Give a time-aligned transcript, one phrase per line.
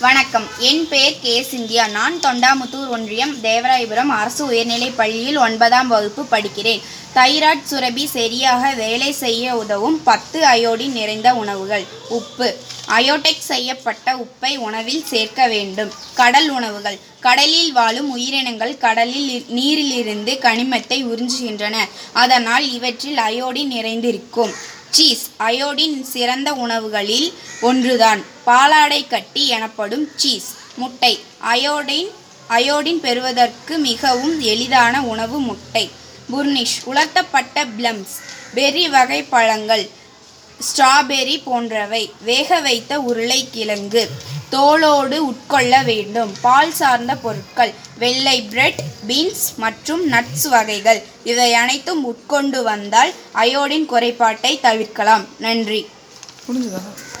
[0.00, 0.46] வணக்கம்.
[0.58, 1.46] என் பெயர் கே.
[1.50, 1.90] சிந்தியா.
[1.90, 6.80] நான் தொண்டாமுத்தூர் ஒன்றியம் தேவராயபுரம் அரசு உயர்நிலைப் பள்ளியில் ஒன்பதாம் வகுப்பு படிக்கிறேன்.
[7.14, 11.84] தைராய்ட் சுரபி சரியாக வேலை செய்ய உதவும் பத்து அயோடின் நிறைந்த உணவுகள்.
[12.08, 12.56] உப்பு.
[12.88, 15.92] அயோடெக் செய்யப்பட்ட உப்பை உணவில் சேர்க்க வேண்டும்.
[16.14, 16.98] கடல் உணவுகள்.
[17.20, 21.76] கடலில் வாழும் உயிரினங்கள் கடலில் நீரிலிருந்து கனிமத்தை உறிஞ்சுகின்றன.
[22.12, 24.76] அதனால் இவற்றில் அயோடின் நிறைந்திருக்கும்.
[24.90, 28.22] சீஸ் அயோடின் சிறந்த உணவுகளில் ஒன்றுதான்.
[28.46, 30.54] பாலாடை கட்டி எனப்படும் சீஸ்.
[30.76, 31.20] முட்டை
[31.54, 32.10] அயோடின்
[32.48, 35.90] அயோடின் பெறுவதற்கு மிகவும் எளிதான உணவு முட்டை.
[36.32, 38.14] புர்னிஷ் உலர்த்தப்பட்ட பிளம்ஸ்
[38.54, 39.90] பெர்ரி வகை பழங்கள்
[40.60, 42.12] ஸ்ட்ராபெர்ரி போன்றவை.
[42.20, 44.10] வேக வைத்த உருளைக்கிழங்கு.
[44.54, 46.32] தோலோடு உட்கொள்ள வேண்டும்.
[46.40, 51.00] பால் சார்ந்த பொருட்கள் வெள்ளை பிரெட் பீன்ஸ் மற்றும் நட்ஸ் வகைகள்.
[51.32, 53.12] இவை அனைத்தும் உட்கொண்டு வந்தால்
[53.42, 55.26] அயோடின் குறைபாட்டை தவிர்க்கலாம்.
[55.46, 55.82] நன்றி.